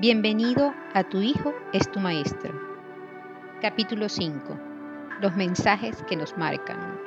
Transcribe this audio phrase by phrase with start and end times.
[0.00, 2.54] Bienvenido a Tu Hijo es tu Maestro.
[3.60, 4.56] Capítulo 5.
[5.20, 7.00] Los mensajes que nos marcan.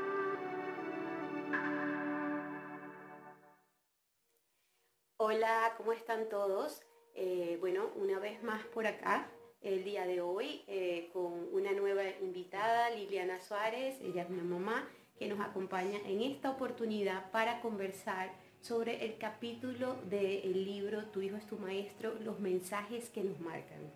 [5.16, 6.82] Hola, ¿cómo están todos?
[7.16, 9.32] Eh, bueno, una vez más por acá,
[9.62, 14.86] el día de hoy, eh, con una nueva invitada, Liliana Suárez, ella es mi mamá,
[15.18, 21.36] que nos acompaña en esta oportunidad para conversar sobre el capítulo del libro Tu hijo
[21.36, 23.92] es tu maestro, los mensajes que nos marcan.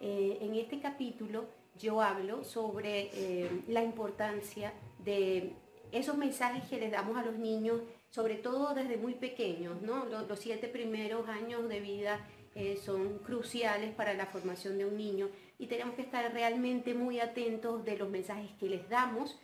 [0.00, 4.72] Eh, en este capítulo yo hablo sobre eh, la importancia
[5.04, 5.52] de
[5.90, 7.80] esos mensajes que les damos a los niños,
[8.10, 10.06] sobre todo desde muy pequeños, ¿no?
[10.06, 12.24] Los, siete primeros años de vida
[12.54, 17.20] eh, son cruciales para la formación de un niño y tenemos que estar realmente muy
[17.20, 19.38] atentos de los mensajes que les damos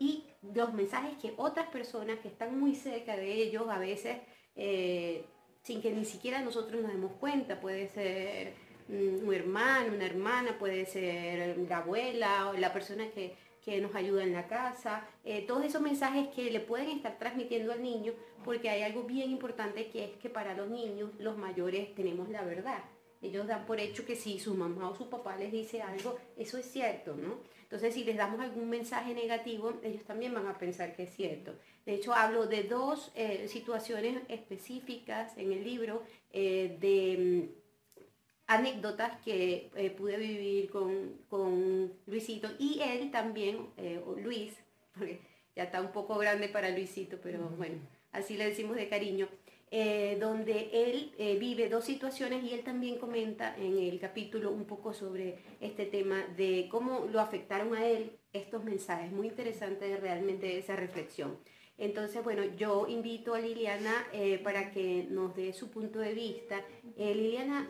[0.00, 4.16] y los mensajes que otras personas que están muy cerca de ellos a veces
[4.56, 5.24] eh,
[5.62, 8.54] sin que ni siquiera nosotros nos demos cuenta, puede ser
[8.88, 13.36] mm, un hermano, una hermana, puede ser la abuela o la persona que,
[13.80, 17.80] nos ayuda en la casa, eh, todos esos mensajes que le pueden estar transmitiendo al
[17.80, 22.28] niño, porque hay algo bien importante que es que para los niños, los mayores, tenemos
[22.30, 22.82] la verdad.
[23.22, 26.56] Ellos dan por hecho que si su mamá o su papá les dice algo, eso
[26.56, 27.38] es cierto, ¿no?
[27.70, 31.54] Entonces, si les damos algún mensaje negativo, ellos también van a pensar que es cierto.
[31.86, 38.02] De hecho, hablo de dos eh, situaciones específicas en el libro eh, de mm,
[38.48, 43.68] anécdotas que eh, pude vivir con, Luisito y él también,
[44.16, 44.52] Luis,
[44.92, 45.20] porque
[45.54, 47.78] ya está un poco grande para Luisito, pero bueno,
[48.10, 49.28] así le decimos de cariño.
[49.72, 54.64] Eh, donde él eh, vive dos situaciones y él también comenta en el capítulo un
[54.64, 59.12] poco sobre este tema de cómo lo afectaron a él estos mensajes.
[59.12, 61.38] Muy interesante realmente esa reflexión.
[61.78, 66.64] Entonces, bueno, yo invito a Liliana eh, para que nos dé su punto de vista.
[66.96, 67.68] Liliana,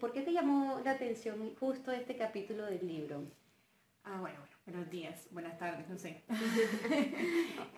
[0.00, 3.22] ¿por qué te llamó la atención justo este capítulo del libro?
[4.02, 6.24] Ah, bueno, bueno, buenos días, buenas tardes, no sé.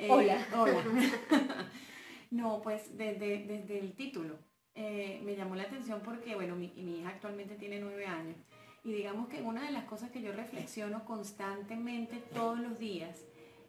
[0.09, 0.47] hola.
[0.55, 0.83] Hola.
[2.33, 4.39] No, pues desde, desde el título
[4.75, 8.37] eh, me llamó la atención porque, bueno, mi, hija actualmente tiene nueve años
[8.83, 13.23] y digamos que una de las cosas que yo reflexiono constantemente todos los días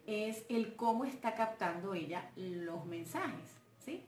[0.06, 3.54] es el cómo está captando ella los mensajes,
[3.84, 4.06] ¿sí?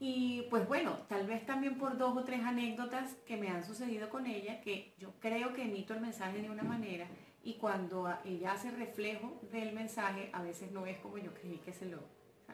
[0.00, 4.08] Y pues bueno, tal vez también por dos o tres anécdotas que me han sucedido
[4.08, 7.06] con ella, que yo creo que emito el mensaje de una manera
[7.42, 11.74] y cuando ella hace reflejo del mensaje, a veces no es como yo creí que
[11.74, 11.98] se lo,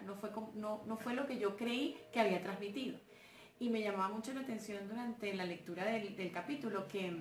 [0.03, 2.99] no fue, no, no fue lo que yo creí que había transmitido.
[3.59, 7.16] Y me llamaba mucho la atención durante la lectura del, del capítulo que,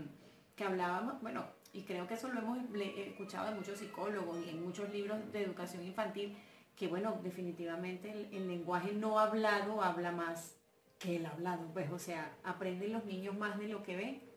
[0.56, 4.64] que hablábamos, bueno, y creo que eso lo hemos escuchado de muchos psicólogos y en
[4.64, 6.38] muchos libros de educación infantil,
[6.76, 10.58] que bueno, definitivamente el, el, lenguaje no hablado habla más
[11.00, 14.33] que el hablado, pues o sea, aprenden los niños más de lo que ven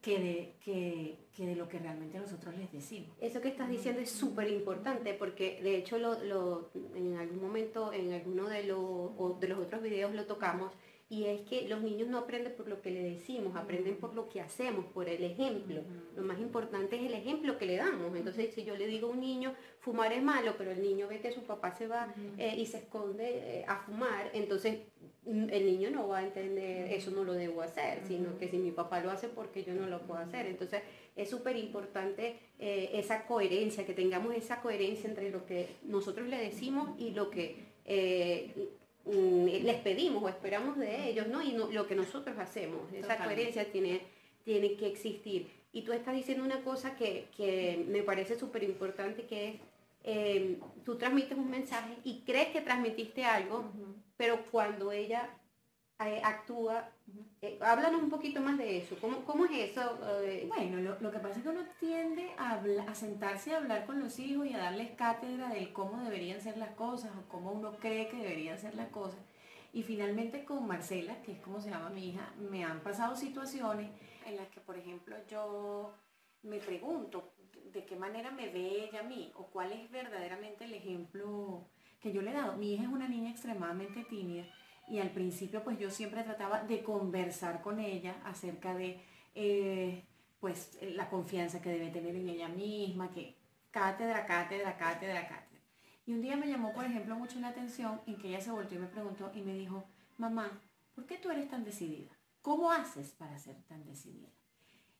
[0.00, 3.16] que de, que, de lo que realmente nosotros les decimos.
[3.20, 8.12] Eso que estás diciendo es súper importante porque de hecho lo, en algún momento, en
[8.12, 10.72] alguno de, de los otros videos lo tocamos
[11.10, 14.28] y es que los niños no aprenden por lo que le decimos, aprenden por lo
[14.28, 15.80] que hacemos, por el ejemplo.
[16.14, 18.14] Lo más importante es el ejemplo que le damos.
[18.14, 21.20] Entonces, si yo le digo a un niño, fumar es malo, pero el niño ve
[21.20, 24.80] que su papá se va eh, y se esconde eh, a fumar, entonces
[25.24, 28.58] mm, el niño no va a entender, eso no lo debo hacer, sino que si
[28.58, 30.44] mi papá lo hace, porque yo no lo puedo hacer?
[30.44, 30.82] Entonces,
[31.16, 36.36] es súper importante eh, esa coherencia, que tengamos esa coherencia entre lo que nosotros le
[36.36, 37.66] decimos y lo que
[39.08, 41.42] Mm, les pedimos o esperamos de ellos, ¿no?
[41.42, 44.02] Y lo que nosotros hacemos, esa coherencia tiene,
[44.44, 45.50] tiene que existir.
[45.72, 49.54] Y tú estás diciendo una cosa que, me parece súper importante, que es,
[50.04, 53.64] em, tú transmites un mensaje y crees que transmitiste algo,
[54.16, 55.30] pero cuando ella
[56.00, 56.90] eh, actúa.
[57.40, 58.96] Eh, háblanos un poquito más de eso.
[59.00, 59.98] ¿Cómo, cómo es eso?
[60.22, 64.00] Eh, bueno, lo, que pasa es que uno tiende a, a, sentarse a hablar con
[64.00, 67.76] los hijos y a darles cátedra de cómo deberían ser las cosas o cómo uno
[67.76, 69.20] cree que deberían ser las cosas.
[69.72, 73.90] Y finalmente con Marcela, que es como se llama mi hija, me han pasado situaciones
[74.26, 75.94] en las que, por ejemplo, yo
[76.42, 77.34] me pregunto
[77.72, 81.68] de qué manera me ve ella a mí o cuál es verdaderamente el ejemplo
[82.00, 82.56] que yo le he dado.
[82.56, 84.44] Mi hija es una niña extremadamente tímida
[84.90, 89.00] y al principio pues yo siempre trataba de conversar con ella acerca de
[89.34, 90.04] eh,
[90.40, 93.36] pues la confianza que debe tener en ella misma, que
[93.70, 95.60] cátedra, cátedra, cátedra, cátedra.
[96.06, 98.78] Y un día me llamó, por ejemplo, mucho la atención en que ella se volvió
[98.78, 99.84] y me preguntó y me dijo,
[100.16, 100.60] mamá,
[100.94, 102.10] ¿por qué tú eres tan decidida?
[102.40, 104.28] ¿Cómo haces para ser tan decidida?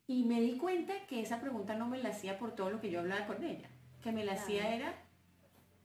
[0.06, 2.90] Y me di cuenta que esa pregunta no me la hacía por todo lo que
[2.90, 3.68] yo hablaba con ella,
[4.02, 4.94] que me la hacía era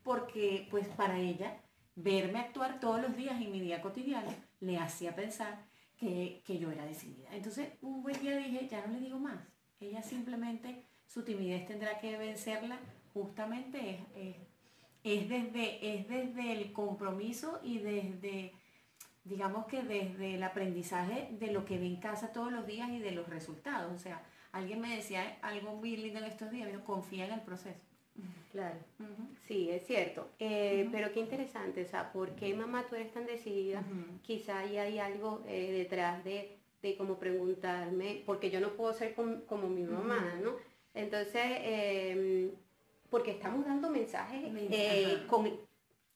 [0.04, 1.58] porque pues para ella
[1.96, 5.66] verme actuar todos los días en mi día cotidiano le hacía pensar
[5.98, 7.30] que, que yo era decidida.
[7.34, 9.40] Entonces, un buen día dije, ya no le digo más.
[9.80, 12.80] Ella simplemente, su timidez tendrá que vencerla,
[13.14, 14.36] justamente es,
[15.04, 18.54] es, desde, es desde el compromiso y desde,
[19.24, 23.00] digamos que desde el aprendizaje de lo que ve en casa todos los días y
[23.00, 23.94] de los resultados.
[23.94, 27.93] O sea, alguien me decía algo muy lindo en estos días, confía en el proceso.
[28.54, 28.78] Claro,
[29.48, 30.30] sí, es cierto.
[30.38, 33.84] Eh, pero qué interesante, o sea, ¿por qué mamá tú eres tan decidida?
[34.22, 39.16] Quizá ahí hay algo eh, detrás de, de como preguntarme, porque yo no puedo ser
[39.16, 40.52] como mi mamá, ¿no?
[40.94, 42.52] Entonces, em,
[43.10, 45.52] porque estamos dando mensajes eh, con,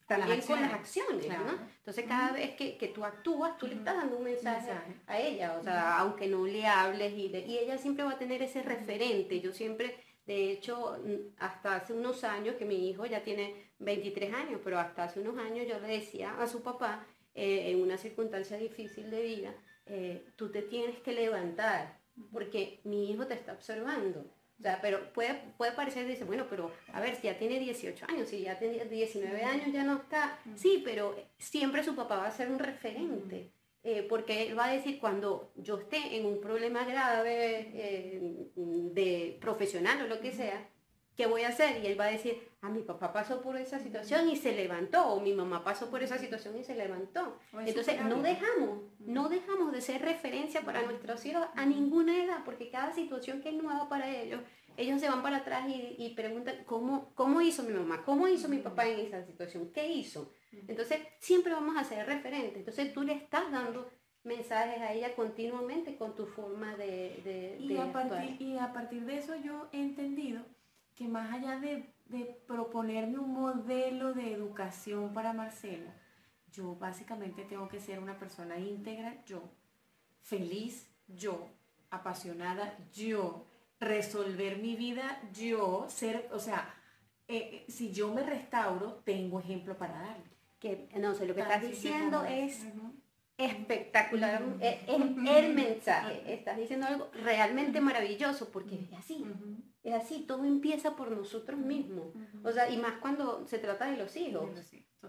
[0.06, 1.57] también con las acciones, ¿no?
[1.80, 4.74] Entonces cada vez que, que, tú actúas, tú le estás dando un mensaje,
[5.07, 8.44] a ella, o sea, aunque no le hables y, y ella siempre va a tener
[8.44, 9.42] ese referente.
[9.42, 10.97] Yo siempre de hecho,
[11.39, 15.38] hasta hace unos años, que mi hijo ya tiene 23 años, pero hasta hace unos
[15.38, 20.33] años yo le decía a su papá, eh, en una circunstancia difícil de vida, eh,
[20.35, 21.97] tú te tienes que levantar,
[22.33, 24.25] porque mi hijo te está observando.
[24.59, 28.06] O sea, pero puede, puede parecer, dice, bueno, pero a ver, si ya tiene 18
[28.09, 30.39] años, si ya tiene 19 años, ya no está.
[30.56, 33.53] Sí, pero siempre su papá va a ser un referente.
[33.83, 39.38] Eh, porque él va a decir cuando yo esté en un problema grave eh, de
[39.39, 40.68] profesional o lo que sea,
[41.15, 41.83] ¿qué voy a hacer?
[41.83, 44.53] Y él va a decir, a ah, mi papá pasó por esa situación y se
[44.53, 47.39] levantó, o mi mamá pasó por esa situación y se levantó.
[47.65, 52.69] Entonces, no dejamos, no dejamos de ser referencia para nuestros hijos a ninguna edad, porque
[52.69, 54.41] cada situación que es nueva para ellos,
[54.77, 58.03] ellos se van para atrás y, y preguntan, ¿cómo, ¿cómo hizo mi mamá?
[58.03, 59.71] ¿Cómo hizo mi papá en esa situación?
[59.71, 60.31] ¿Qué hizo?
[60.52, 62.58] Entonces, siempre vamos a ser referentes.
[62.58, 63.90] Entonces, tú le estás dando
[64.24, 69.18] mensajes a ella continuamente con tu forma de, y, a partir, y a partir de
[69.18, 70.44] eso yo he entendido
[70.96, 71.94] que más allá de,
[72.48, 75.94] proponerme un modelo de educación para Marcela,
[76.52, 79.44] yo básicamente tengo que ser una persona íntegra, yo,
[80.22, 81.50] feliz, yo,
[81.90, 83.46] apasionada, yo,
[83.80, 86.74] resolver mi vida, yo, ser, o sea,
[87.28, 91.42] eh, eh, si yo me restauro, tengo ejemplo para darle que no sé, lo que
[91.42, 92.65] estás diciendo es
[93.38, 99.24] espectacular, es, el mensaje, estás diciendo algo realmente maravilloso, porque es así,
[99.83, 102.07] es así, todo empieza por nosotros mismos,
[102.44, 104.50] o sea, y más cuando se trata de los hijos.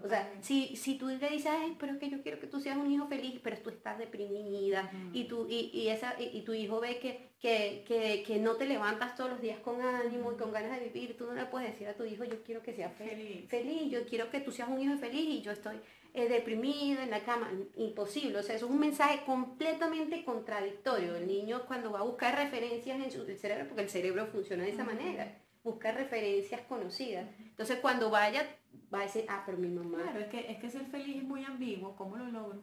[0.04, 2.76] O sea, si, si tú le dices, pero es que yo quiero que tú seas
[2.76, 6.98] un hijo feliz, pero tú estás deprimida y, tú, y, esa, y, tu hijo ve
[6.98, 7.84] que,
[8.26, 11.26] que, no te levantas todos los días con ánimo y con ganas de vivir, tú
[11.26, 14.30] no le puedes decir a tu hijo, yo quiero que sea feliz, feliz yo quiero
[14.30, 15.76] que tú seas un hijo feliz y yo estoy
[16.14, 17.50] eh, deprimida en la cama.
[17.76, 21.16] Imposible, o sea, eso es un mensaje completamente contradictorio.
[21.16, 24.70] El niño cuando va a buscar referencias en su cerebro, porque el cerebro funciona de
[24.70, 27.26] esa manera buscar referencias conocidas.
[27.38, 28.46] Entonces cuando vaya,
[28.92, 30.02] va a decir, ah, pero mi mamá.
[30.02, 32.62] Claro, es que, es que ser feliz es muy ambiguo, ¿cómo lo logro?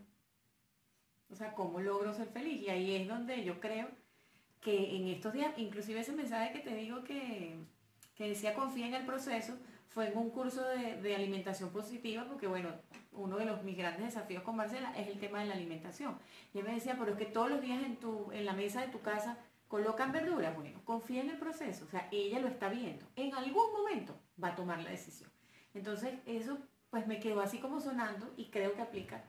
[1.30, 2.62] O sea, ¿cómo logro ser feliz?
[2.62, 3.90] Y ahí es donde yo creo
[4.62, 7.56] que en estos días, inclusive ese mensaje que te digo que,
[8.16, 9.54] que decía confía en el proceso,
[9.90, 12.70] fue en un curso de, de, alimentación positiva, porque bueno,
[13.14, 16.18] uno de los mis grandes desafíos con Marcela es el tema de la alimentación.
[16.54, 18.82] Y él me decía, pero es que todos los días en, tu, en la mesa
[18.82, 19.38] de tu casa
[19.68, 23.72] colocan verduras, bueno, confía en el proceso, o sea, ella lo está viendo, en algún
[23.72, 25.30] momento va a tomar la decisión.
[25.76, 26.58] Entonces, eso
[26.90, 29.24] pues me quedó así como sonando y creo que aplica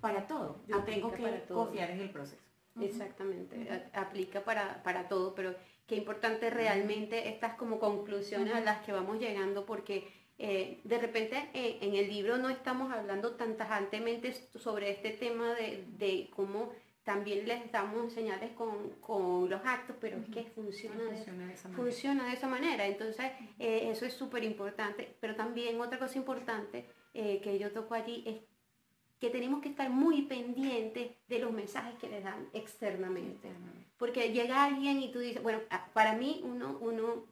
[0.00, 0.60] para todo.
[0.68, 2.42] Yo tengo que confiar en el proceso.
[2.80, 5.54] Exactamente, aplica para, para todo, pero
[5.86, 10.06] qué importante realmente estas como conclusiones a las que vamos llegando porque
[10.38, 15.54] eh, de repente eh, en el libro no estamos hablando tan tajantemente sobre este tema
[15.54, 16.70] de, de cómo
[17.06, 22.32] también les damos señales con, los actos, pero es que funciona, de, esa funciona de
[22.32, 22.84] esa manera.
[22.84, 25.16] Entonces, eh, eso es súper importante.
[25.20, 26.84] Pero también otra cosa importante
[27.14, 28.40] eh, que yo toco allí es
[29.20, 33.52] que tenemos que estar muy pendientes de los mensajes que les dan externamente.
[33.98, 37.26] Porque llega alguien y tú dices, bueno, ah, para mí uno, uno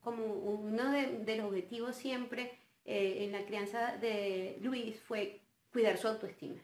[0.00, 6.08] como uno de, los objetivos siempre eh, en la crianza de Luis fue cuidar su
[6.08, 6.60] autoestima.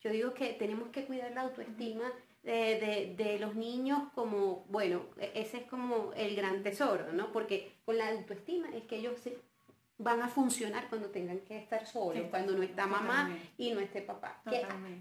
[0.00, 2.12] Yo digo que tenemos que cuidar la autoestima
[2.42, 7.32] de, los niños como, bueno, e, ese es como el gran tesoro, ¿no?
[7.32, 9.20] Porque con la autoestima es que ellos
[9.98, 14.00] van a funcionar cuando tengan que estar solos, cuando no está mamá y no esté
[14.00, 14.40] papá.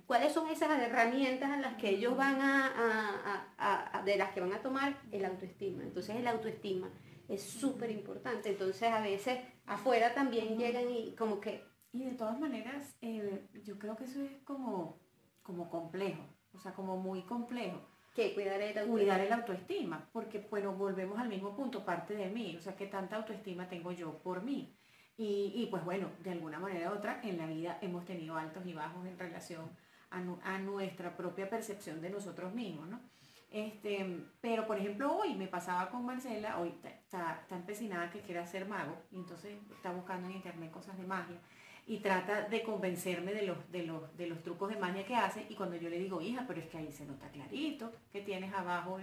[0.07, 4.61] ¿Cuáles son esas herramientas a las que ellos van a, de las que van a
[4.61, 5.83] tomar el autoestima?
[5.83, 6.89] Entonces el autoestima
[7.29, 8.49] es súper importante.
[8.49, 11.63] Entonces a veces afuera también llegan y como que
[11.97, 14.99] y de todas maneras, eh, yo creo que eso es como,
[15.41, 16.23] como complejo,
[16.53, 17.81] o sea, como muy complejo.
[18.15, 18.91] Que cuidar el autoestima.
[18.91, 22.87] Cuidar el autoestima, porque bueno, volvemos al mismo punto, parte de mí, o sea, que
[22.87, 24.75] tanta autoestima tengo yo por mí.
[25.17, 28.63] Y, y, pues bueno, de alguna manera u otra, en la vida hemos tenido altos
[28.67, 29.71] y bajos en relación
[30.11, 33.01] a, nuestra propia percepción de nosotros mismos, ¿no?
[33.49, 38.45] Este, pero por ejemplo hoy me pasaba con Marcela, hoy está, está empecinada que quiere
[38.45, 41.39] ser mago, y entonces está buscando en internet cosas de magia
[41.87, 45.45] y trata de convencerme de los, de los, de los trucos de magia que hace
[45.49, 48.53] y cuando yo le digo, hija, pero es que ahí se nota clarito que tienes
[48.53, 48.99] abajo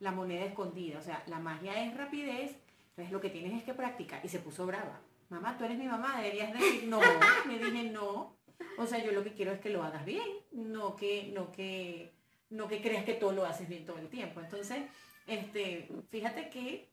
[0.00, 2.56] la moneda escondida, o sea, la magia es rapidez,
[2.90, 5.00] entonces lo que tienes es que practicar y se puso brava.
[5.28, 7.00] Mamá, tú eres mi mamá, deberías decir no,
[7.46, 8.34] me dije no.
[8.78, 12.12] O sea, yo lo que quiero es que lo hagas bien, no que, no que,
[12.50, 14.40] no que creas que todo lo haces bien todo el tiempo.
[14.40, 14.84] Entonces,
[15.26, 16.88] este, fíjate que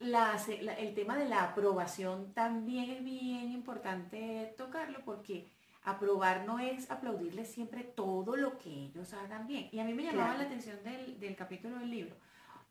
[0.00, 5.48] el tema de la aprobación también es bien importante tocarlo porque
[5.82, 9.68] aprobar no es aplaudirle siempre todo lo que ellos hagan bien.
[9.72, 12.16] Y a mí me llamaba la atención del, capítulo del libro.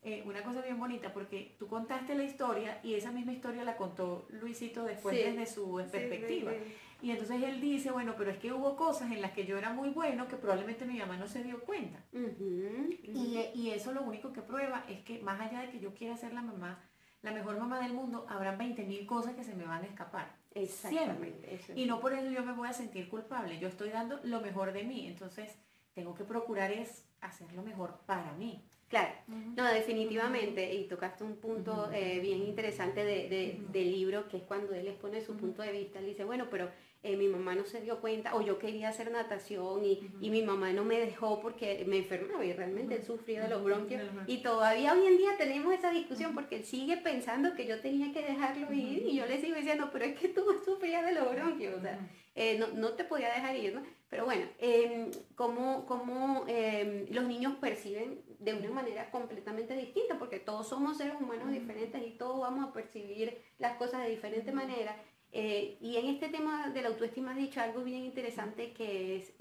[0.02, 3.76] Eh, una cosa bien bonita porque tú contaste la historia y esa misma historia la
[3.76, 6.52] contó Luisito después desde su perspectiva.
[7.00, 9.72] Y entonces él dice, bueno, pero es que hubo cosas en las que yo era
[9.72, 12.04] muy bueno que probablemente mi mamá no se dio cuenta.
[12.12, 16.16] Y, y, eso lo único que prueba es que más allá de que yo quiera
[16.16, 16.80] ser la mamá
[17.22, 20.36] la mejor mamá del mundo, habrán 20.000 cosas que se me van a escapar.
[20.54, 21.60] Exactamente.
[21.74, 23.58] Y no por eso yo me voy a sentir culpable.
[23.58, 25.06] Yo estoy dando lo mejor de mí.
[25.06, 25.56] Entonces,
[25.94, 28.64] tengo que procurar es hacer lo mejor para mí.
[28.88, 34.44] Claro, no, definitivamente, y tocaste un punto eh, bien interesante de, del libro, que es
[34.44, 36.70] cuando él expone su punto de vista, él dice, bueno, pero
[37.08, 40.72] eh, mi mamá no se dio cuenta, o yo quería hacer natación y, mi mamá
[40.72, 44.02] no me dejó porque me enfermaba y realmente él sufría de los bronquios.
[44.26, 48.12] Y todavía hoy en día tenemos esa discusión porque él sigue pensando que yo tenía
[48.12, 51.30] que dejarlo ir y yo le sigo diciendo, pero es que tú sufrías de los
[51.34, 51.98] bronquios, o sea,
[52.34, 53.82] eh, no, te podía dejar ir, ¿no?
[54.10, 60.38] Pero bueno, eh, como, como em, los niños perciben de una manera completamente distinta, porque
[60.38, 64.96] todos somos seres humanos diferentes y todos vamos a percibir las cosas de diferente manera.
[65.32, 69.32] Eh, y en este tema de la autoestima has dicho algo bien interesante que es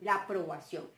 [0.00, 0.88] la aprobación.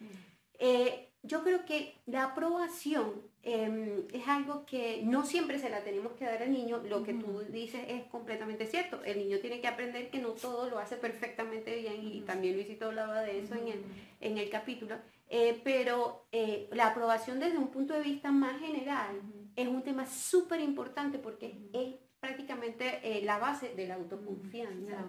[0.58, 6.12] Eh, yo creo que la aprobación em, es algo que no siempre se la tenemos
[6.12, 6.78] que dar al niño.
[6.88, 9.02] Lo que tú dices es completamente cierto.
[9.04, 12.86] El niño tiene que aprender que no todo lo hace perfectamente bien y también Luisito
[12.86, 13.84] hablaba de eso en, el,
[14.20, 14.96] en el capítulo.
[15.28, 16.26] Eh, pero
[16.72, 19.20] la aprobación desde un punto de vista más general
[19.54, 25.04] es un tema súper importante porque es prácticamente eh, la base de la autoconfianza.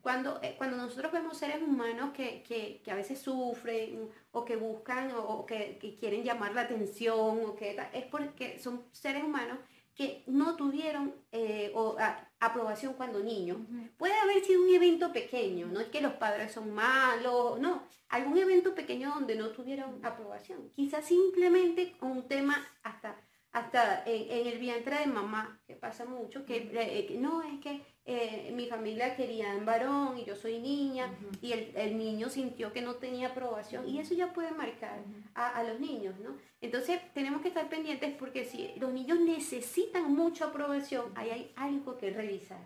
[0.00, 4.56] Cuando, eh, cuando nosotros vemos seres humanos que, que, que, a veces sufren o que
[4.56, 9.58] buscan o, que, que, quieren llamar la atención o que es porque son seres humanos
[9.94, 11.96] que no tuvieron eh, o,
[12.40, 13.58] aprobación cuando niños.
[13.96, 18.36] Puede haber sido un evento pequeño, no es que los padres son malos, no, algún
[18.38, 20.70] evento pequeño donde no tuvieron aprobación.
[20.74, 23.16] Quizás simplemente un tema hasta
[23.54, 28.52] hasta en, el vientre de mamá, que pasa mucho, que eh, no, es que eh,
[28.52, 31.08] mi familia quería un varón y yo soy niña
[31.40, 35.78] y el, niño sintió que no tenía aprobación y eso ya puede marcar a, los
[35.78, 36.36] niños, ¿no?
[36.60, 41.96] Entonces tenemos que estar pendientes porque si los niños necesitan mucha aprobación, ahí hay algo
[41.96, 42.58] que revisar.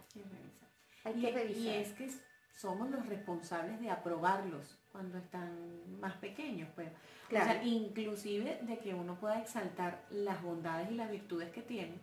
[1.04, 1.62] Hay que revisar.
[1.62, 2.08] Y es que
[2.56, 6.88] somos los responsables de aprobarlos cuando están más pequeños, pues.
[7.26, 11.94] O sea, inclusive de que uno pueda exaltar las bondades y las virtudes que tiene,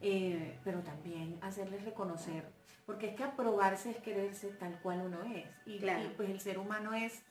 [0.00, 2.44] eh, pero también hacerles reconocer,
[2.86, 5.44] porque es que aprobarse es quererse tal cual uno es.
[5.66, 5.80] Y,
[6.16, 7.22] pues el ser humano es,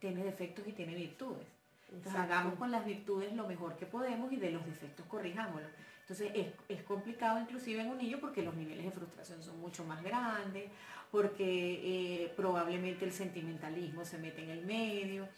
[0.00, 1.46] tiene defectos y tiene virtudes.
[1.92, 5.68] Entonces hagamos con las virtudes lo mejor que podemos y de los defectos corrijámoslo.
[6.10, 9.84] Entonces es, es, complicado inclusive en un niño porque los niveles de frustración son mucho
[9.84, 10.64] más grandes,
[11.12, 15.28] porque eh, probablemente el sentimentalismo se mete en el medio.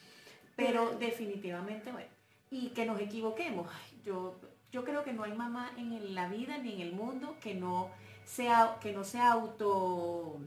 [0.57, 2.09] Pero definitivamente, bueno,
[2.51, 3.69] y que nos equivoquemos.
[4.03, 7.55] yo, yo creo que no hay mamá en la vida ni en el mundo que
[7.55, 7.91] no
[8.25, 10.41] sea, que no sea auto,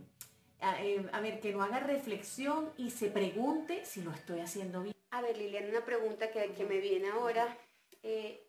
[0.81, 4.95] eh, a, ver, que no haga reflexión y se pregunte si lo estoy haciendo bien.
[5.11, 7.55] A ver, Liliana, una pregunta que, que me viene ahora.
[8.01, 8.44] Eh,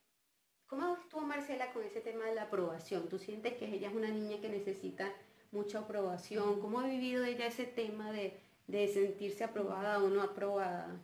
[0.69, 3.09] ¿Cómo tú, Marcela, con ese tema de la aprobación?
[3.09, 5.13] ¿Tú sientes que ella es una niña que necesita
[5.53, 6.61] mucha aprobación?
[6.61, 11.01] ¿Cómo ha vivido ella ese tema de, de sentirse aprobada o no aprobada?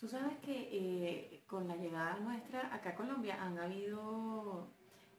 [0.00, 4.68] Tú sabes que eh, con la llegada nuestra acá a Colombia han habido,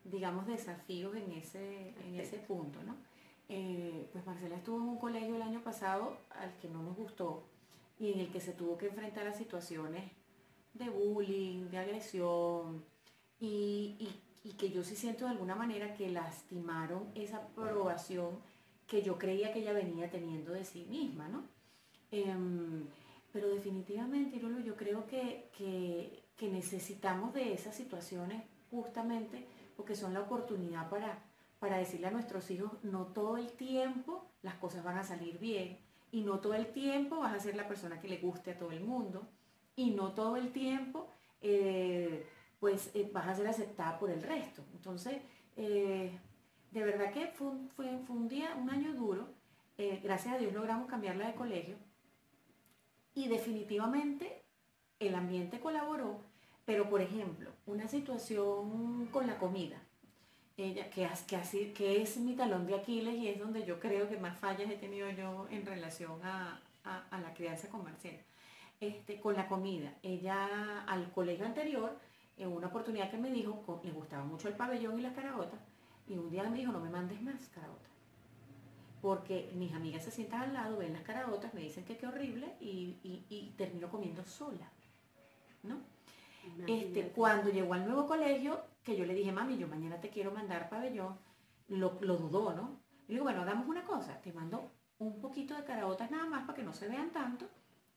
[0.03, 2.97] digamos, desafíos en ese, en ese punto, ¿no?
[3.47, 7.43] Eh, pues Marcela estuvo en un colegio el año pasado al que no nos gustó
[7.99, 10.11] y en el que se tuvo que enfrentar a situaciones
[10.73, 12.92] de bullying, de agresión
[13.39, 14.09] y,
[14.57, 18.39] que yo sí siento de alguna manera que lastimaron esa aprobación
[18.87, 21.43] que yo creía que ella venía teniendo de sí misma, ¿no?
[22.11, 22.85] Em,
[23.31, 29.47] pero definitivamente, yo creo que, necesitamos de esas situaciones justamente
[29.77, 31.17] porque son la oportunidad para,
[31.59, 35.79] para decirle a nuestros hijos, no todo el tiempo las cosas van a salir bien,
[36.11, 38.71] Y no todo el tiempo vas a ser la persona que le guste a todo
[38.71, 39.27] el mundo.
[39.75, 41.07] Y no todo el tiempo,
[41.41, 42.27] eh,
[42.63, 44.63] pues, eh, vas a ser aceptada por el resto.
[44.71, 45.21] Entonces,
[45.57, 46.17] eh,
[46.71, 49.27] de verdad que fue, fue, un día, un año duro.
[50.01, 51.75] gracias a Dios logramos cambiarla de colegio.
[53.15, 54.43] Y definitivamente
[54.99, 56.21] el ambiente colaboró.
[56.63, 59.81] Pero, por ejemplo, una situación con la comida
[60.55, 64.07] ella, que, que, así, que es mi talón de Aquiles y es donde yo creo
[64.07, 66.61] que más fallas he tenido yo en relación a,
[67.11, 68.19] la crianza con Marcela.
[68.79, 69.93] Este, con la comida.
[70.03, 71.97] Ella al colegio anterior,
[72.37, 75.59] en una oportunidad que me dijo, le gustaba mucho el pabellón y las caraotas,
[76.07, 77.91] y un día me dijo, no me mandes más caraotas.
[79.01, 82.55] Porque mis amigas se sientan al lado, ven las caraotas, me dicen que qué horrible
[82.59, 82.97] y,
[83.29, 84.71] y termino comiendo sola.
[85.63, 85.81] ¿no?
[86.67, 90.31] Este, cuando llegó al nuevo colegio, que yo le dije, mami, yo mañana te quiero
[90.31, 91.17] mandar pabellón,
[91.69, 92.79] lo, lo dudó, ¿no?
[93.07, 96.55] Y digo, bueno, hagamos una cosa, te mando un poquito de caraotas nada más para
[96.55, 97.47] que no se vean tanto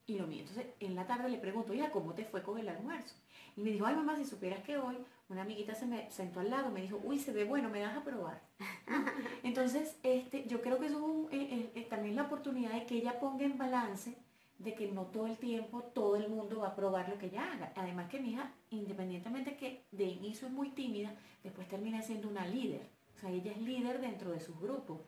[0.07, 0.41] y lo mío.
[0.41, 3.17] Entonces, en la tarde le pregunto, oye, ¿cómo te fue con el almuerzo?
[3.57, 4.97] Y me dijo, ay mamá, si supieras que hoy
[5.29, 7.97] una amiguita se me sentó al lado, me dijo, uy, se ve bueno, me das
[7.97, 8.43] a probar.
[9.43, 13.19] Entonces, este, yo creo que eso es eh, eh, también la oportunidad de que ella
[13.19, 14.17] ponga en balance
[14.59, 17.53] de que no todo el tiempo todo el mundo va a probar lo que ella
[17.53, 17.73] haga.
[17.77, 22.47] Además que mi hija, independientemente que de inicio es muy tímida, después termina siendo una
[22.47, 22.89] líder.
[23.15, 25.01] O sea, ella es líder dentro de sus grupos.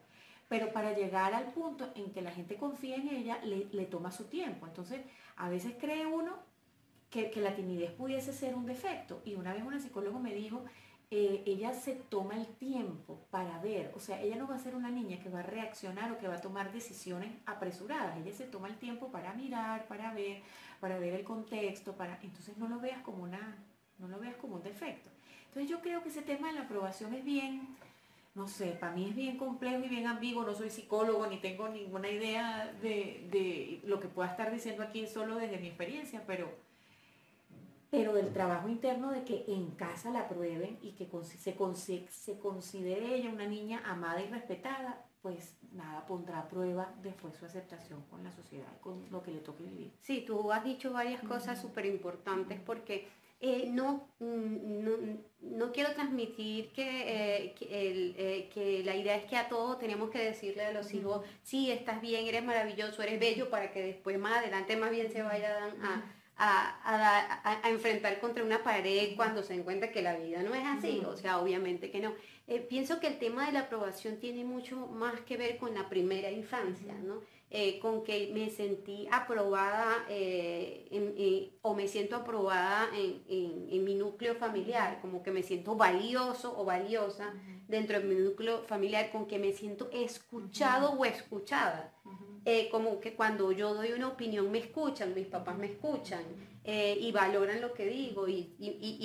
[0.49, 4.25] Pero para llegar al punto en que la gente confía en ella, le, toma su
[4.25, 4.67] tiempo.
[4.67, 5.03] Entonces,
[5.37, 6.37] a veces cree uno
[7.11, 9.23] que, la timidez pudiese ser un defecto.
[9.25, 10.65] Y una vez una psicóloga me dijo
[11.11, 14.75] eh, ella se toma el tiempo para ver, o sea, ella no va a ser
[14.75, 18.45] una niña que va a reaccionar o que va a tomar decisiones apresuradas, ella se
[18.45, 20.43] toma el tiempo para mirar, para ver,
[20.81, 23.57] para ver el contexto, para, entonces no lo veas como una,
[23.97, 25.09] no lo veas como un defecto.
[25.47, 27.75] Entonces yo creo que ese tema de la aprobación es bien,
[28.35, 31.71] no sé, para mí es bien complejo y bien ambiguo, no soy psicólogo ni tengo
[31.71, 36.68] ninguna idea de, de lo que pueda estar diciendo aquí solo desde mi experiencia, pero
[37.91, 43.15] pero del trabajo interno de que en casa la prueben y que se, se considere
[43.15, 48.23] ella una niña amada y respetada, pues nada, pondrá a prueba después su aceptación con
[48.23, 49.93] la sociedad, con lo que le toque vivir.
[50.01, 53.09] Sí, tú has dicho varias cosas súper importantes porque
[53.41, 54.91] eh, no, no,
[55.41, 60.19] no, quiero transmitir que, eh, eh, que, la idea es que a todos tenemos que
[60.19, 64.39] decirle a los hijos, sí, estás bien, eres maravilloso, eres bello, para que después más
[64.39, 70.03] adelante más bien se vayan a a, enfrentar contra una pared cuando se encuentra que
[70.03, 72.15] la vida no es así, o sea, obviamente que no.
[72.47, 75.89] Eh, pienso que el tema de la aprobación tiene mucho más que ver con la
[75.89, 77.21] primera infancia, ¿no?
[77.51, 85.01] Eh, con que me sentí aprobada eh, o me siento aprobada en, mi núcleo familiar,
[85.01, 87.33] como que me siento valioso o valiosa
[87.67, 91.95] dentro de mi núcleo familiar, con que me siento escuchado o escuchada.
[92.51, 96.23] Eh, como que cuando yo doy una opinión me escuchan, mis papás me escuchan
[96.65, 98.57] eh, y valoran lo que digo y,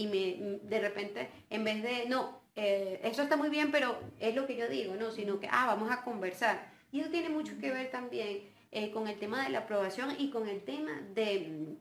[0.10, 4.48] me, de repente, en vez de, no, eh, eso está muy bien, pero es lo
[4.48, 6.72] que yo digo, no, sino que, ah, vamos a conversar.
[6.94, 8.50] Y eso tiene mucho que ver también
[8.94, 11.76] con el tema de la aprobación y con el tema de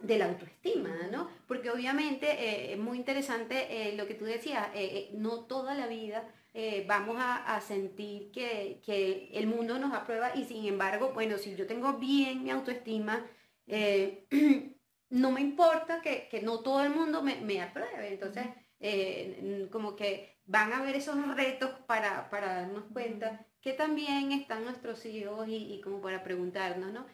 [0.00, 1.30] de la autoestima, ¿no?
[1.46, 4.68] Porque obviamente es muy interesante lo que tú decías,
[5.12, 10.64] no toda la vida eh, vamos a, sentir que, el mundo nos aprueba y sin
[10.66, 13.26] embargo, bueno, si yo tengo bien mi autoestima,
[13.66, 14.28] eh,
[15.10, 18.12] no me importa que, no todo el mundo me, apruebe.
[18.12, 18.46] Entonces,
[18.78, 25.04] eh, como que van a haber esos retos para, darnos cuenta que también están nuestros
[25.06, 27.06] hijos y, como para preguntarnos, ¿no?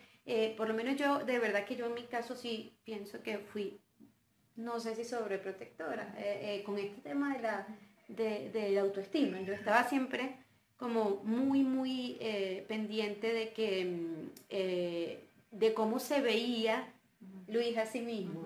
[0.57, 3.81] por lo menos yo, de verdad que yo en mi caso sí pienso que fui,
[4.55, 6.15] no sé si sobreprotectora,
[6.65, 7.67] con este tema de la
[8.17, 9.41] de, la autoestima.
[9.43, 10.37] Yo estaba siempre
[10.77, 16.93] como muy, muy eh, pendiente de que, mm, eh, de cómo se veía
[17.49, 18.43] Luis a sí mismo,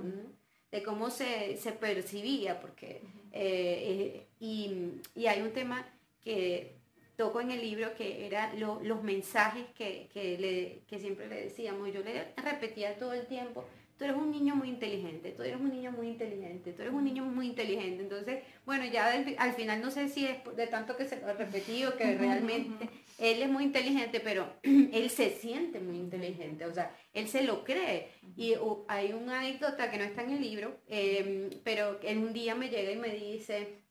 [0.72, 5.86] de cómo se, percibía, porque, eh, y, hay un tema
[6.22, 6.72] que
[7.16, 12.02] toco en el libro que era los mensajes que, le, que siempre le decíamos, yo
[12.02, 13.64] le repetía todo el tiempo,
[13.96, 17.04] tú eres un niño muy inteligente, tú eres un niño muy inteligente, tú eres un
[17.04, 18.02] niño muy inteligente.
[18.02, 21.34] Entonces, bueno, ya al final no sé si es de tanto que se lo ha
[21.34, 26.94] repetido, que realmente él es muy inteligente, pero él se siente muy inteligente, o sea,
[27.12, 28.08] él se lo cree.
[28.36, 28.54] Y
[28.88, 32.68] hay una anécdota que no está en el libro, em, pero en un día me
[32.68, 33.84] llega y me dice,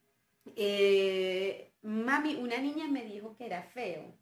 [0.56, 4.18] eh, mami, una niña me dijo que era feo.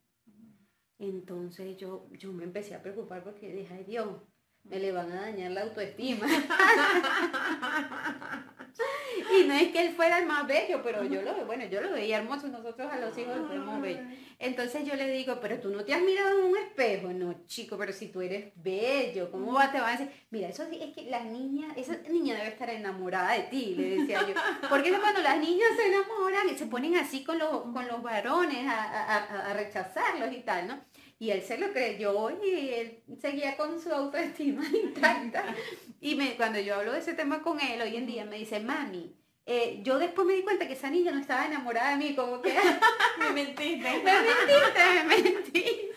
[0.99, 4.21] Entonces yo, yo me empecé a preocupar porque dije, ay Dios,
[4.63, 6.27] me le van a dañar la autoestima.
[9.39, 11.91] y no es que él fuera el más bello, pero yo lo, bueno, yo lo
[11.91, 14.03] veía hermoso, nosotros a los hijos los vemos bellos.
[14.39, 17.77] Entonces yo le digo, pero tú no te has mirado en un espejo, no chico,
[17.77, 20.11] pero si tú eres bello, ¿cómo va, te va a decir?
[20.31, 24.25] Mira, eso es que la niña, esa niña debe estar enamorada de ti, le decía
[24.27, 24.33] yo.
[24.69, 28.65] Porque cuando las niñas se enamoran y se ponen así con los, con los varones
[28.67, 30.79] a, a rechazarlos y tal, ¿no?
[31.21, 35.55] Y él se lo creyó y él seguía con su autoestima intacta.
[35.99, 38.59] Y me, cuando yo hablo de ese tema con él hoy en día, me dice,
[38.59, 42.15] mami, eh, yo después me di cuenta que esa niña no estaba enamorada de mí,
[42.15, 42.51] como que...
[43.19, 43.77] me mentiste.
[43.77, 45.91] me mentiste, me mentiste.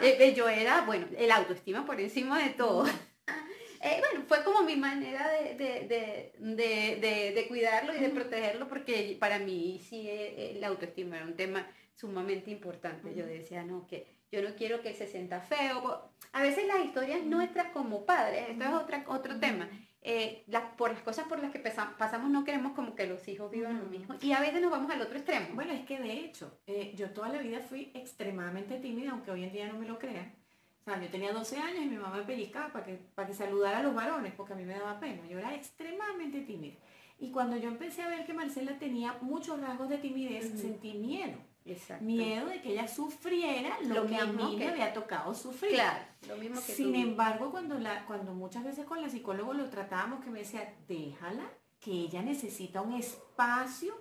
[0.00, 2.86] Eh, yo era, bueno, el autoestima por encima de todo.
[2.86, 9.16] Eh, bueno, fue como mi manera de, de, de, de, cuidarlo y de protegerlo, porque
[9.18, 13.14] para mí sí el autoestima era un tema sumamente importante.
[13.14, 16.10] Yo decía, no, que yo no quiero que se sienta feo.
[16.32, 19.68] A veces las historias nuestras como padres, esto es otra, otro tema,
[20.02, 20.44] eh,
[20.76, 23.86] por las cosas por las que pasamos no queremos como que los hijos vivan lo
[23.86, 24.16] mismo.
[24.20, 25.48] Y a veces nos vamos al otro extremo.
[25.54, 29.44] Bueno, es que de hecho, eh, yo toda la vida fui extremadamente tímida, aunque hoy
[29.44, 30.34] en día no me lo crean.
[30.80, 33.34] O sea, yo tenía 12 años y mi mamá me pellizcaba para que, para que
[33.34, 35.26] saludara a los varones, porque a mí me daba pena.
[35.26, 36.76] Yo era extremadamente tímida.
[37.18, 41.38] Y cuando yo empecé a ver que Marcela tenía muchos rasgos de timidez, sentí miedo.
[42.00, 45.72] Miedo de que ella sufriera lo, que a mí me había tocado sufrir.
[45.72, 49.70] Claro, lo mismo que Sin embargo, cuando, la, cuando muchas veces con la psicóloga lo
[49.70, 51.50] tratábamos, que me decía, déjala,
[51.80, 53.94] que ella necesita un espacio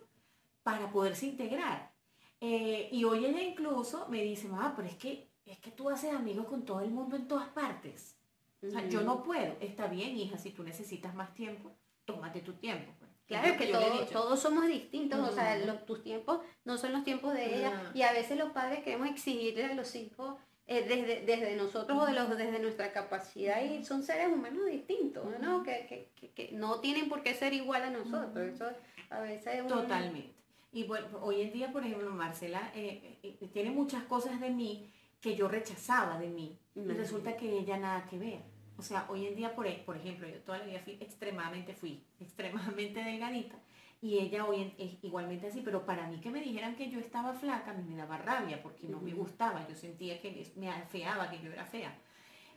[0.62, 1.94] para poderse integrar.
[2.42, 6.14] Eh, y hoy ella incluso me dice, mamá, pero es que, es que tú haces
[6.14, 8.18] amigos con todo el mundo en todas partes.
[8.62, 9.56] O sea, yo no puedo.
[9.62, 12.92] Está bien, hija, si tú necesitas más tiempo, tómate tu tiempo.
[13.28, 13.68] Claro, que
[14.12, 18.12] todos somos distintos, o sea, tus tiempos no son los tiempos de ella y a
[18.12, 20.36] veces los padres queremos exigirle a los hijos
[20.68, 25.26] eh, desde, desde nosotros o de los, desde nuestra capacidad y son seres humanos distintos,
[25.42, 25.64] ¿no?
[25.64, 26.10] Que,
[26.52, 28.70] no tienen por qué ser igual a nosotros, eso
[29.10, 30.34] a veces Totalmente.
[30.72, 34.92] Y bueno, hoy en día, por ejemplo, Marcela eh, eh, tiene muchas cosas de mí
[35.22, 38.53] que yo rechazaba de mí y resulta que ella nada que ver.
[38.84, 42.04] O sea, hoy en día, por, por ejemplo, yo toda la vida fui extremadamente, fui
[42.20, 43.56] extremadamente delgadita
[44.02, 47.32] y ella hoy es igualmente así, pero para mí que me dijeran que yo estaba
[47.32, 51.30] flaca, a mí me daba rabia porque no me gustaba, yo sentía que me afeaba,
[51.30, 51.98] que yo era fea.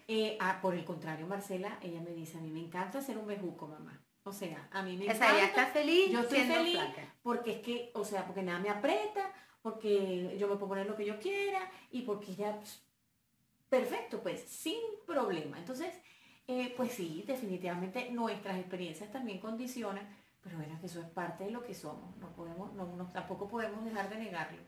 [0.08, 3.28] Eh, ah, por el contrario, Marcela, ella me dice, a mí me encanta ser un
[3.28, 4.02] bejuco, mamá.
[4.24, 5.24] O sea, a mí me encanta.
[5.24, 6.10] O sea, ella está feliz.
[6.10, 6.80] Yo estoy feliz
[7.22, 10.96] porque es que, o sea, porque nada me aprieta, porque yo me puedo poner lo
[10.96, 12.82] que yo quiera y porque ya pues,
[13.68, 15.60] perfecto, pues, sin problema.
[15.60, 15.94] Entonces,
[16.48, 20.06] eh, pues sí, definitivamente nuestras experiencias también condicionan,
[20.42, 23.84] pero bueno, que eso es parte de lo que somos, no podemos, no, tampoco podemos
[23.84, 24.58] dejar de negarlo.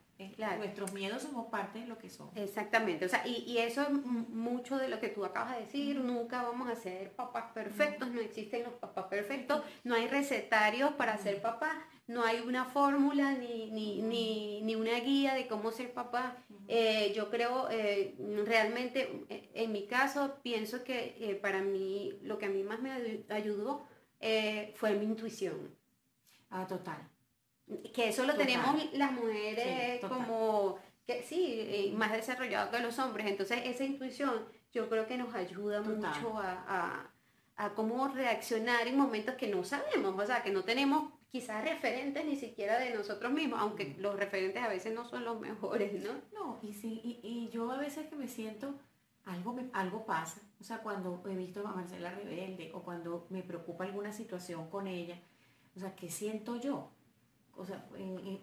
[0.58, 2.36] Nuestros miedos somos parte de lo que somos.
[2.36, 6.42] Exactamente, o sea, y, eso es mucho de lo que tú acabas de decir, nunca
[6.42, 11.40] vamos a ser papás perfectos, no existen los papás perfectos, no hay recetarios para ser
[11.40, 16.36] papá, no hay una fórmula ni, ni, una guía de cómo ser papá.
[16.66, 22.46] Eh, yo creo, eh, realmente, eh, en mi caso, pienso que para mí, lo que
[22.46, 23.86] a mí más me ayudó
[24.74, 25.76] fue mi intuición.
[26.50, 27.06] Ah, total.
[27.92, 33.26] Que eso lo tenemos las mujeres como, que sí, más desarrollado que los hombres.
[33.26, 37.10] Entonces, esa intuición yo creo que nos ayuda mucho a,
[37.56, 42.24] a cómo reaccionar en momentos que no sabemos, o sea, que no tenemos quizás referentes
[42.24, 46.12] ni siquiera de nosotros mismos, aunque los referentes a veces no son los mejores, ¿no?
[46.32, 48.74] No, y sí, y, yo a veces que me siento,
[49.24, 53.84] algo, algo pasa, o sea, cuando he visto a Marcela rebelde o cuando me preocupa
[53.84, 55.20] alguna situación con ella,
[55.76, 56.90] o sea, ¿qué siento yo?
[57.56, 57.84] O sea,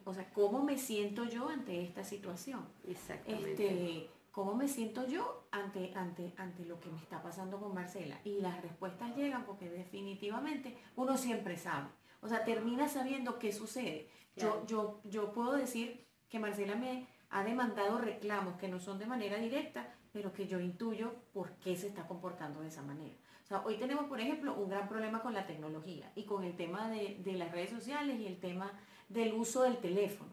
[0.04, 2.68] o sea ¿cómo me siento yo ante esta situación?
[2.86, 3.52] Exactamente.
[3.52, 8.20] Este, ¿Cómo me siento yo ante, ante, ante lo que me está pasando con Marcela?
[8.26, 11.88] Y las respuestas llegan porque definitivamente uno siempre sabe.
[12.26, 14.10] O sea, termina sabiendo qué sucede.
[14.36, 19.06] Yo, yo, yo puedo decir que Marcela me ha demandado reclamos que no son de
[19.06, 23.16] manera directa, pero que yo intuyo por qué se está comportando de esa manera.
[23.44, 26.58] O sea, hoy tenemos, por ejemplo, un gran problema con la tecnología y con el
[26.58, 28.72] tema de, las redes sociales y el tema
[29.08, 30.32] del uso del teléfono.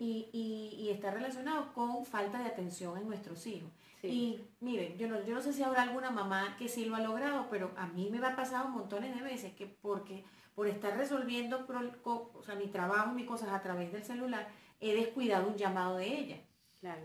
[0.00, 3.70] y, y, está relacionado con falta de atención en nuestros hijos.
[4.02, 7.00] Y miren, yo no, yo no sé si habrá alguna mamá que sí lo ha
[7.00, 10.24] logrado, pero a mí me ha pasado montones de veces que porque
[10.58, 11.64] por estar resolviendo
[12.02, 14.48] o sea, mi trabajo, mis cosas a través del celular,
[14.80, 16.40] he descuidado un llamado de ella.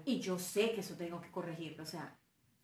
[0.06, 1.84] Y yo sé que eso tengo que corregirlo.
[1.84, 2.18] O sea,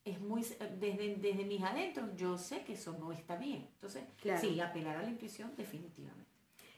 [0.04, 0.42] es muy,
[0.80, 3.68] desde, desde mis adentros, yo sé que eso no está bien.
[3.76, 4.04] Entonces,
[4.42, 6.28] sí, apelar a la intuición definitivamente.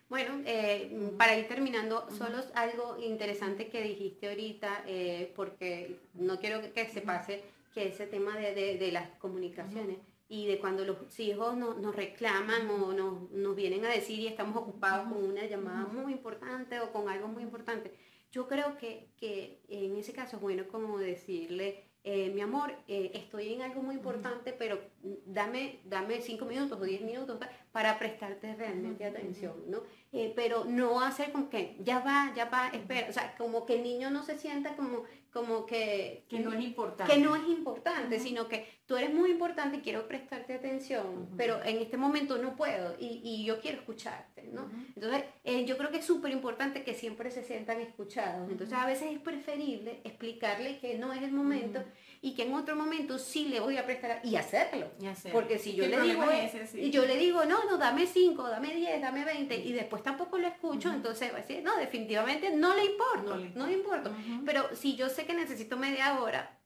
[0.10, 6.62] Bueno, eh, para ir terminando, solo algo interesante que dijiste ahorita, eh, porque no quiero
[6.74, 10.00] que, se pase que ese tema de, las comunicaciones
[10.32, 15.12] y de cuando los hijos nos, reclaman o nos, vienen a decir y estamos ocupados
[15.12, 17.92] con una llamada muy importante o con algo muy importante.
[18.32, 23.12] Yo creo que, que en ese caso es bueno como decirle, eh, mi amor, eh,
[23.14, 24.80] estoy en algo muy importante, pero
[25.26, 27.38] dame, dame cinco minutos o diez minutos
[27.72, 29.84] para prestarte realmente atención, ¿no?
[30.12, 33.76] Eh, pero no hacer con que ya va, ya va, espera, o sea, como que
[33.76, 36.26] el niño no se sienta como, como que...
[36.28, 37.14] Que no es importante.
[37.14, 41.64] Que no es importante, sino que tú eres muy importante y quiero prestarte atención, pero
[41.64, 44.70] en este momento no puedo y, y yo quiero escucharte, ¿no?
[44.98, 45.24] Entonces,
[45.66, 48.52] yo creo que es súper importante que siempre se sientan escuchados.
[48.52, 51.82] Entonces, a veces es preferible explicarle que no es el momento
[52.22, 54.92] y que en otro momento sí le voy a prestar y hacerlo.
[55.32, 56.24] Porque si yo le digo,
[56.76, 60.38] y yo le digo, no, no, dame 5, dame 10, dame 20 y después tampoco
[60.38, 64.12] lo escucho, entonces va a decir, no, definitivamente no le importa, no le importa.
[64.46, 66.60] Pero si yo sé que necesito media hora,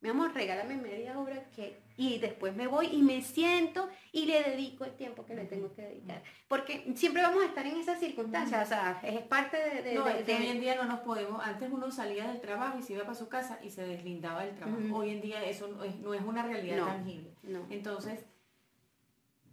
[0.00, 4.42] mi amor, regálame media hora que, y después me voy y me siento y le
[4.42, 6.22] dedico el tiempo que le tengo que dedicar.
[6.48, 9.94] Porque siempre vamos a estar en esas circunstancias, o sea, es parte de...
[9.94, 13.02] no, hoy en día no nos podemos, antes uno salía del trabajo y se iba
[13.02, 14.78] para su casa y se deslindaba del trabajo.
[14.94, 17.34] Hoy en día eso no es, no es una realidad tangible.
[17.68, 18.24] Entonces,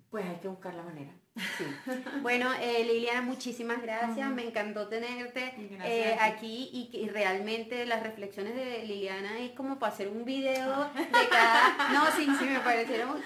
[0.10, 1.12] pues hay que buscar la manera.
[2.22, 4.30] Bueno, eh, Liliana, muchísimas gracias.
[4.32, 10.08] Me encantó tenerte eh, aquí y, realmente las reflexiones de Liliana es como para hacer
[10.08, 11.78] un video de cada...
[11.94, 13.22] No, sí, sí, me parecieron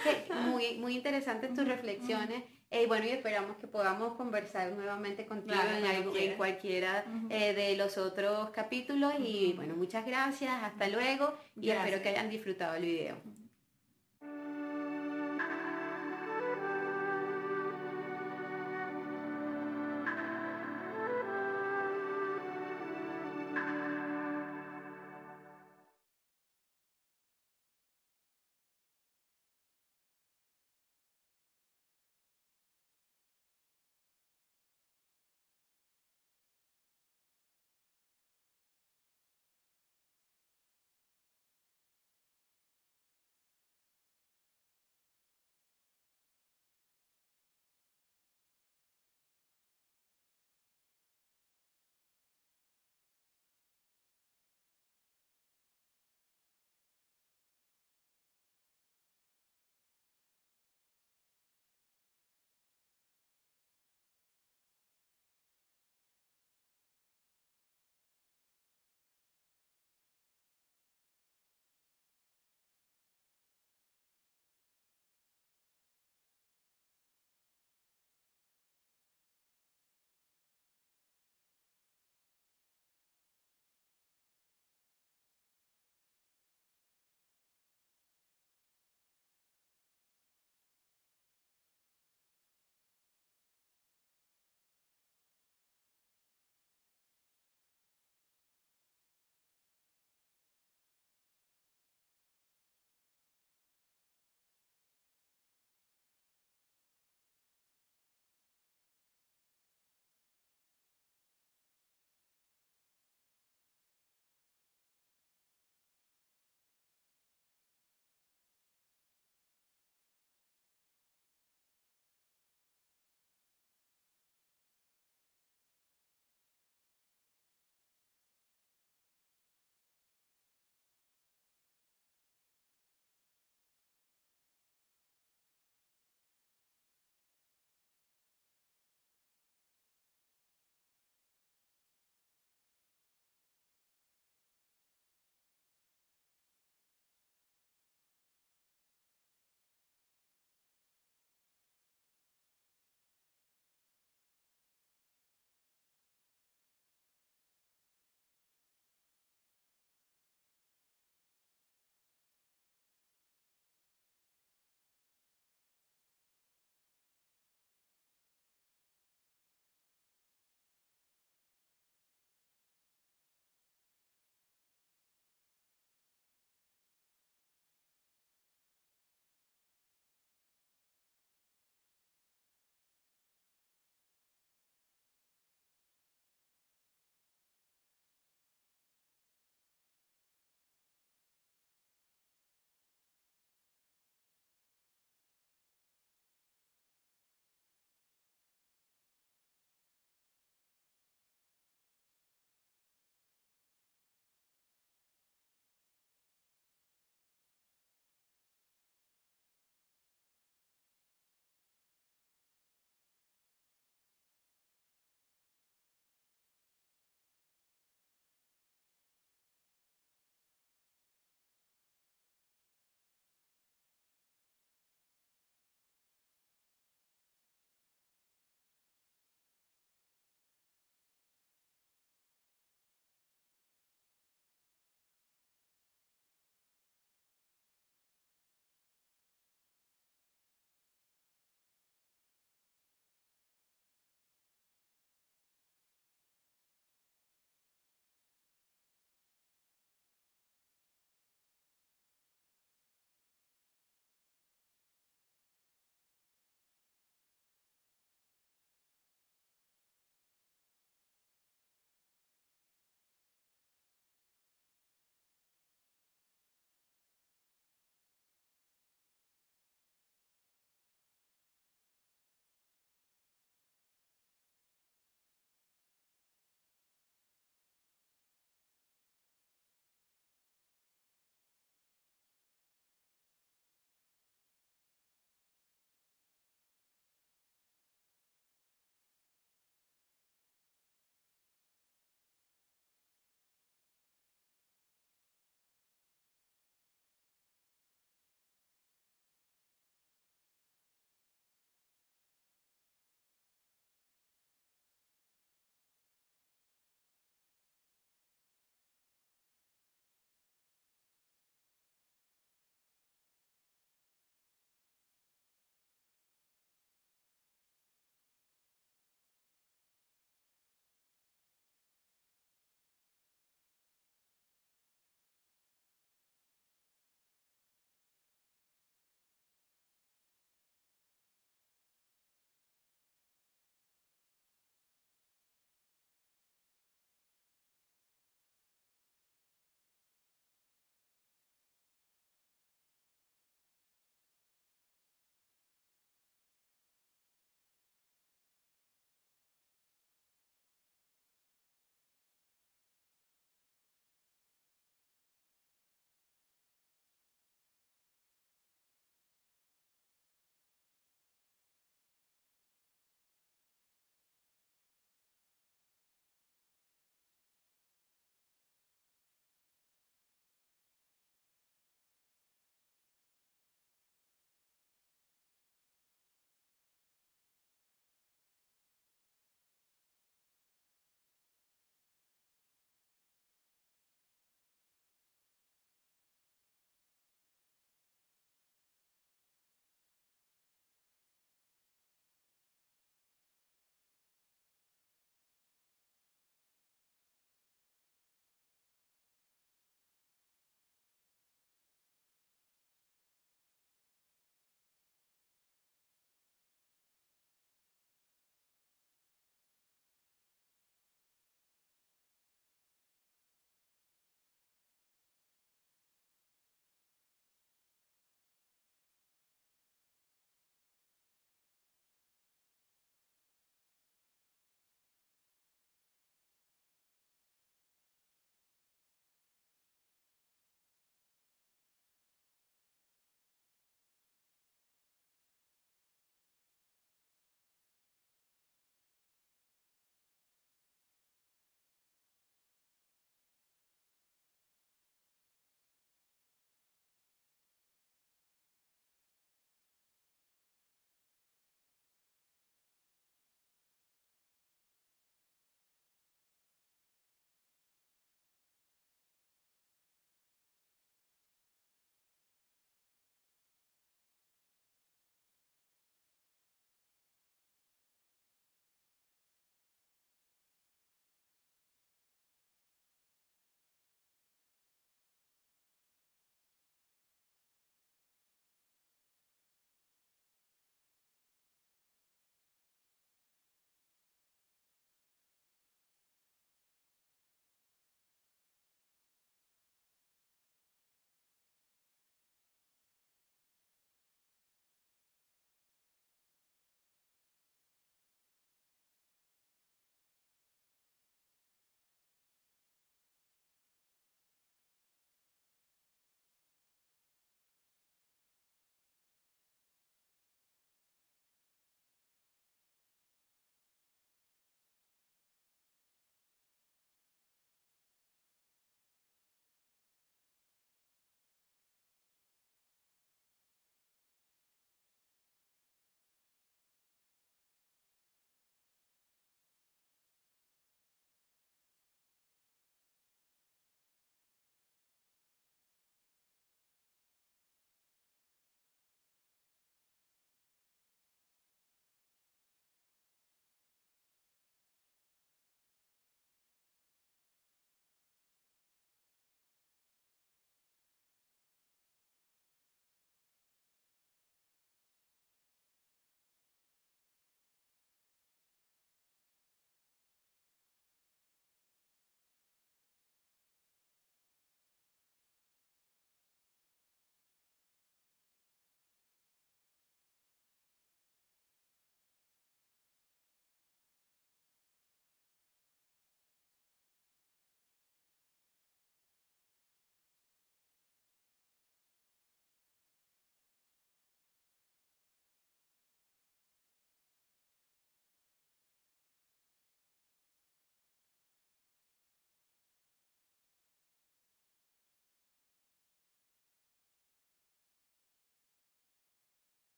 [0.45, 2.43] muy, muy interesantes tus reflexiones.
[2.69, 5.59] Eh, bueno, y esperamos que podamos conversar nuevamente contigo
[6.15, 9.13] en, cualquiera de los otros capítulos.
[9.19, 11.37] Y bueno, muchas gracias, hasta luego.
[11.55, 13.40] Y espero que hayan disfrutado el video.